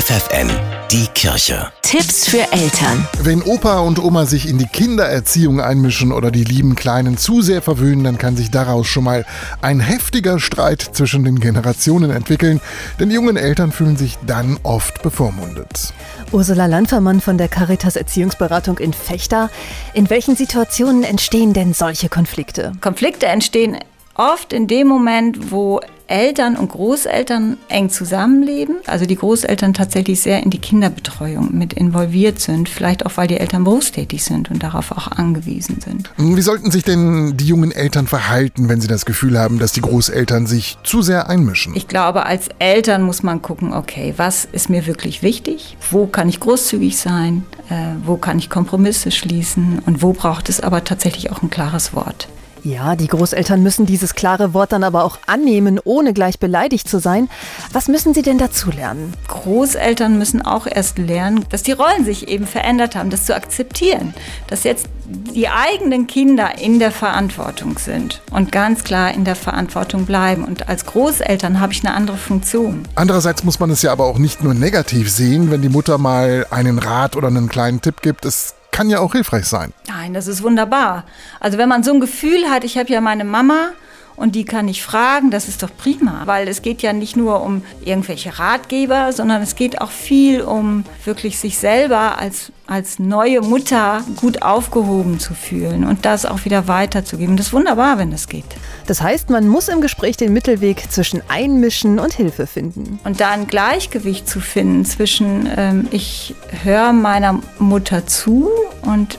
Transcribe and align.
FFN, 0.00 0.48
die 0.90 1.06
Kirche. 1.14 1.70
Tipps 1.82 2.26
für 2.26 2.50
Eltern. 2.52 3.06
Wenn 3.22 3.42
Opa 3.42 3.80
und 3.80 4.02
Oma 4.02 4.24
sich 4.24 4.48
in 4.48 4.56
die 4.56 4.64
Kindererziehung 4.64 5.60
einmischen 5.60 6.10
oder 6.10 6.30
die 6.30 6.44
lieben 6.44 6.74
Kleinen 6.74 7.18
zu 7.18 7.42
sehr 7.42 7.60
verwöhnen, 7.60 8.04
dann 8.04 8.16
kann 8.16 8.34
sich 8.34 8.50
daraus 8.50 8.86
schon 8.86 9.04
mal 9.04 9.26
ein 9.60 9.78
heftiger 9.78 10.40
Streit 10.40 10.80
zwischen 10.80 11.24
den 11.24 11.38
Generationen 11.38 12.10
entwickeln, 12.10 12.62
denn 12.98 13.10
die 13.10 13.16
jungen 13.16 13.36
Eltern 13.36 13.72
fühlen 13.72 13.98
sich 13.98 14.16
dann 14.26 14.58
oft 14.62 15.02
bevormundet. 15.02 15.92
Ursula 16.32 16.64
Landfermann 16.64 17.20
von 17.20 17.36
der 17.36 17.48
Caritas 17.48 17.96
Erziehungsberatung 17.96 18.78
in 18.78 18.94
Fechter. 18.94 19.50
In 19.92 20.08
welchen 20.08 20.34
Situationen 20.34 21.02
entstehen 21.02 21.52
denn 21.52 21.74
solche 21.74 22.08
Konflikte? 22.08 22.72
Konflikte 22.80 23.26
entstehen 23.26 23.76
oft 24.14 24.54
in 24.54 24.66
dem 24.66 24.86
Moment, 24.86 25.50
wo 25.50 25.80
Eltern 26.10 26.56
und 26.56 26.68
Großeltern 26.68 27.56
eng 27.68 27.88
zusammenleben, 27.88 28.76
also 28.86 29.06
die 29.06 29.16
Großeltern 29.16 29.74
tatsächlich 29.74 30.20
sehr 30.20 30.42
in 30.42 30.50
die 30.50 30.58
Kinderbetreuung 30.58 31.56
mit 31.56 31.72
involviert 31.72 32.40
sind, 32.40 32.68
vielleicht 32.68 33.06
auch 33.06 33.12
weil 33.16 33.28
die 33.28 33.38
Eltern 33.38 33.64
berufstätig 33.64 34.24
sind 34.24 34.50
und 34.50 34.62
darauf 34.62 34.90
auch 34.92 35.08
angewiesen 35.12 35.80
sind. 35.80 36.10
Wie 36.16 36.42
sollten 36.42 36.70
sich 36.70 36.82
denn 36.82 37.36
die 37.36 37.46
jungen 37.46 37.70
Eltern 37.70 38.06
verhalten, 38.06 38.68
wenn 38.68 38.80
sie 38.80 38.88
das 38.88 39.06
Gefühl 39.06 39.38
haben, 39.38 39.58
dass 39.58 39.72
die 39.72 39.80
Großeltern 39.80 40.46
sich 40.46 40.78
zu 40.82 41.00
sehr 41.02 41.28
einmischen? 41.28 41.76
Ich 41.76 41.86
glaube, 41.86 42.26
als 42.26 42.48
Eltern 42.58 43.02
muss 43.02 43.22
man 43.22 43.40
gucken, 43.40 43.72
okay, 43.72 44.14
was 44.16 44.46
ist 44.50 44.68
mir 44.68 44.86
wirklich 44.86 45.22
wichtig? 45.22 45.76
Wo 45.90 46.06
kann 46.06 46.28
ich 46.28 46.40
großzügig 46.40 46.98
sein? 46.98 47.44
Äh, 47.68 47.74
wo 48.04 48.16
kann 48.16 48.38
ich 48.38 48.50
Kompromisse 48.50 49.12
schließen? 49.12 49.80
Und 49.86 50.02
wo 50.02 50.12
braucht 50.12 50.48
es 50.48 50.60
aber 50.60 50.82
tatsächlich 50.82 51.30
auch 51.30 51.42
ein 51.42 51.50
klares 51.50 51.94
Wort? 51.94 52.28
Ja, 52.62 52.94
die 52.94 53.06
Großeltern 53.06 53.62
müssen 53.62 53.86
dieses 53.86 54.14
klare 54.14 54.52
Wort 54.52 54.72
dann 54.72 54.84
aber 54.84 55.04
auch 55.04 55.18
annehmen, 55.26 55.80
ohne 55.82 56.12
gleich 56.12 56.38
beleidigt 56.38 56.88
zu 56.88 56.98
sein. 56.98 57.28
Was 57.72 57.88
müssen 57.88 58.12
sie 58.12 58.22
denn 58.22 58.38
dazu 58.38 58.70
lernen? 58.70 59.14
Großeltern 59.28 60.18
müssen 60.18 60.42
auch 60.42 60.66
erst 60.66 60.98
lernen, 60.98 61.44
dass 61.48 61.62
die 61.62 61.72
Rollen 61.72 62.04
sich 62.04 62.28
eben 62.28 62.46
verändert 62.46 62.96
haben, 62.96 63.10
das 63.10 63.24
zu 63.24 63.34
akzeptieren, 63.34 64.14
dass 64.48 64.64
jetzt 64.64 64.88
die 65.06 65.48
eigenen 65.48 66.06
Kinder 66.06 66.58
in 66.58 66.78
der 66.78 66.90
Verantwortung 66.92 67.78
sind 67.78 68.20
und 68.30 68.52
ganz 68.52 68.84
klar 68.84 69.12
in 69.12 69.24
der 69.24 69.36
Verantwortung 69.36 70.04
bleiben. 70.04 70.44
Und 70.44 70.68
als 70.68 70.84
Großeltern 70.86 71.60
habe 71.60 71.72
ich 71.72 71.84
eine 71.84 71.94
andere 71.94 72.16
Funktion. 72.16 72.82
Andererseits 72.94 73.42
muss 73.42 73.58
man 73.58 73.70
es 73.70 73.82
ja 73.82 73.92
aber 73.92 74.04
auch 74.04 74.18
nicht 74.18 74.44
nur 74.44 74.54
negativ 74.54 75.10
sehen, 75.10 75.50
wenn 75.50 75.62
die 75.62 75.68
Mutter 75.68 75.98
mal 75.98 76.46
einen 76.50 76.78
Rat 76.78 77.16
oder 77.16 77.28
einen 77.28 77.48
kleinen 77.48 77.80
Tipp 77.80 78.02
gibt. 78.02 78.24
Es 78.24 78.54
kann 78.80 78.88
ja 78.88 79.00
auch 79.00 79.12
hilfreich 79.12 79.44
sein. 79.44 79.74
Nein, 79.88 80.14
das 80.14 80.26
ist 80.26 80.42
wunderbar. 80.42 81.04
Also 81.38 81.58
wenn 81.58 81.68
man 81.68 81.82
so 81.82 81.92
ein 81.92 82.00
Gefühl 82.00 82.48
hat, 82.48 82.64
ich 82.64 82.78
habe 82.78 82.90
ja 82.90 83.02
meine 83.02 83.26
Mama 83.26 83.72
und 84.20 84.34
die 84.34 84.44
kann 84.44 84.68
ich 84.68 84.82
fragen, 84.82 85.30
das 85.30 85.48
ist 85.48 85.62
doch 85.62 85.70
prima, 85.76 86.22
weil 86.26 86.46
es 86.46 86.60
geht 86.60 86.82
ja 86.82 86.92
nicht 86.92 87.16
nur 87.16 87.42
um 87.42 87.62
irgendwelche 87.82 88.38
Ratgeber, 88.38 89.12
sondern 89.12 89.40
es 89.40 89.54
geht 89.54 89.80
auch 89.80 89.90
viel 89.90 90.42
um 90.42 90.84
wirklich 91.06 91.38
sich 91.38 91.56
selber 91.56 92.18
als, 92.18 92.52
als 92.66 92.98
neue 92.98 93.40
Mutter 93.40 94.02
gut 94.16 94.42
aufgehoben 94.42 95.20
zu 95.20 95.32
fühlen 95.32 95.84
und 95.84 96.04
das 96.04 96.26
auch 96.26 96.44
wieder 96.44 96.68
weiterzugeben. 96.68 97.38
Das 97.38 97.46
ist 97.46 97.52
wunderbar, 97.54 97.96
wenn 97.96 98.10
das 98.10 98.28
geht. 98.28 98.44
Das 98.86 99.00
heißt, 99.00 99.30
man 99.30 99.48
muss 99.48 99.68
im 99.68 99.80
Gespräch 99.80 100.18
den 100.18 100.34
Mittelweg 100.34 100.90
zwischen 100.90 101.22
Einmischen 101.28 101.98
und 101.98 102.12
Hilfe 102.12 102.46
finden. 102.46 102.98
Und 103.04 103.20
da 103.20 103.30
ein 103.30 103.46
Gleichgewicht 103.46 104.28
zu 104.28 104.40
finden 104.40 104.84
zwischen, 104.84 105.48
ähm, 105.56 105.88
ich 105.90 106.34
höre 106.62 106.92
meiner 106.92 107.40
Mutter 107.58 108.06
zu 108.06 108.50
und 108.92 109.18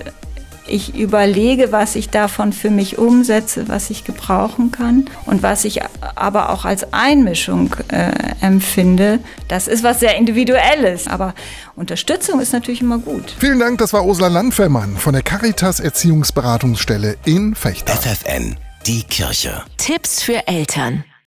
ich 0.67 0.95
überlege, 0.95 1.71
was 1.71 1.95
ich 1.95 2.09
davon 2.09 2.53
für 2.53 2.69
mich 2.69 2.97
umsetze, 2.97 3.67
was 3.67 3.89
ich 3.89 4.03
gebrauchen 4.03 4.71
kann 4.71 5.05
und 5.25 5.43
was 5.43 5.65
ich 5.65 5.81
aber 6.15 6.49
auch 6.49 6.65
als 6.65 6.93
Einmischung 6.93 7.75
äh, 7.89 8.11
empfinde. 8.41 9.19
Das 9.47 9.67
ist 9.67 9.83
was 9.83 9.99
sehr 9.99 10.17
Individuelles, 10.17 11.07
aber 11.07 11.33
Unterstützung 11.75 12.39
ist 12.39 12.53
natürlich 12.53 12.81
immer 12.81 12.99
gut. 12.99 13.35
Vielen 13.39 13.59
Dank, 13.59 13.79
das 13.79 13.93
war 13.93 14.05
Ursula 14.05 14.27
Landfellmann 14.27 14.97
von 14.97 15.13
der 15.13 15.23
Caritas 15.23 15.79
Erziehungsberatungsstelle 15.79 17.17
in 17.25 17.55
Fechter. 17.55 17.93
FFN, 17.93 18.55
die 18.85 19.03
Kirche. 19.03 19.63
Tipps 19.77 20.23
für 20.23 20.47
Eltern. 20.47 21.03